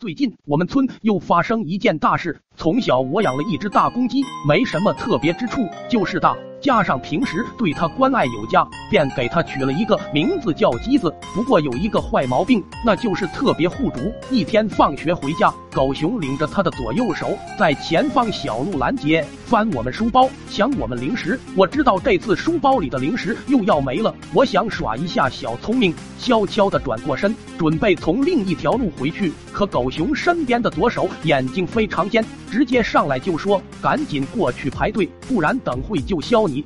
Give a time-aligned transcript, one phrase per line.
[0.00, 2.40] 最近我们村又发生一件大事。
[2.56, 6.34] 从小我养了一只大公鸡，没什么特别之处，就是大。
[6.58, 11.14] 加上平时对它关爱有加，便给它取了一个名字叫鸡子。
[11.34, 14.10] 不过有一个坏毛病，那就是特别护主。
[14.30, 21.38] 一天放学回家，狗熊领着它的左右手在前方小路拦截，翻我们书包，抢我们零食。
[21.54, 29.32] 我知道这次书包里的零食又要没了，我想耍一下小聪明，悄悄地转过身，准备从另一条路回去。
[29.52, 36.64] 可狗熊身边的左手眼睛非常尖，直接上来就说：“赶紧过去排队，不然等会就削。”你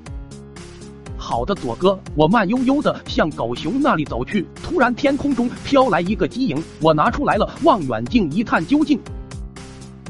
[1.27, 4.47] 好的，左哥，我慢悠悠的向狗熊那里走去。
[4.63, 9.01] 突然，天空中飘来一个机影，我拿出来了望远镜一探究竟。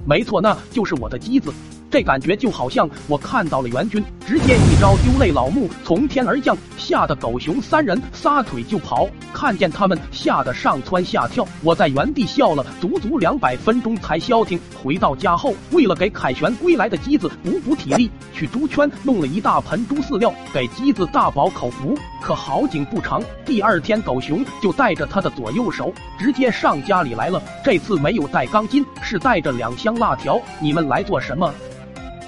[0.04, 1.54] 没错，那就是我的机子。
[1.88, 9.06] 这感觉就好像我看到了援军，直接一招丢泪老木从天而降，吓得狗熊三人撒腿就跑。
[9.34, 11.46] 看见他们，吓得上蹿下跳。
[11.62, 14.58] 我在原地笑了足足两百分钟才消停。
[14.82, 21.94] 回到家后，为了给凯旋归来的鸡子补补体力，去猪圈弄了一大盆猪饲料，给鸡子大饱口福。
[22.22, 27.42] 可好景不长，第二天狗熊就带着他的左右手直接上家里来了。
[27.62, 30.40] 这次没有带钢筋，是带着两箱辣条。
[30.60, 31.52] 你们来做什么？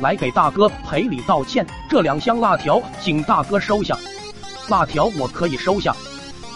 [0.01, 3.97] 来给大哥赔礼道歉，这两箱辣条请大哥收下。
[4.69, 5.95] 辣条我可以收下，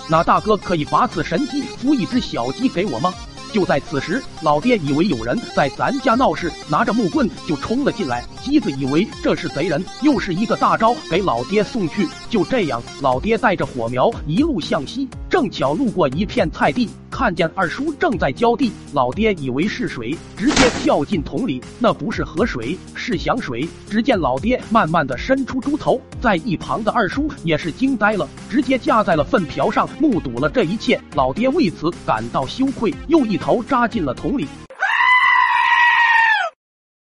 [0.09, 3.15] 那大哥可以把此神鸡孵一只小鸡给我吗？
[3.53, 8.25] 就在此时，老爹以为有人在咱家闹事，拿着木棍就冲了进来。
[8.43, 12.09] 鸡子以为这是贼人，又是一个大招给老爹送去。
[12.29, 16.89] 就这样，老爹带着火苗一路向西，正巧路过一片菜地。
[17.11, 21.61] 看见二叔正在浇地，老爹以为是水，直接跳进桶里。
[21.81, 23.69] 那不是河水，是响水。
[23.91, 30.99] 只见老爹慢慢的伸出猪头，在一旁的二叔也是惊呆了，直接架在了粪瓢上，目睹了这一切。
[31.15, 34.47] 老爹为此感到羞愧，又一头扎进了桶里。